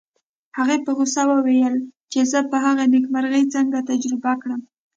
هغې 0.57 0.77
په 0.85 0.91
غوسه 0.97 1.21
وویل 1.31 1.75
چې 2.11 2.19
زه 2.31 2.39
به 2.49 2.57
هغه 2.65 2.83
نېکمرغي 2.93 3.43
څنګه 3.55 3.85
تجربه 3.89 4.31
کړم 4.41 4.61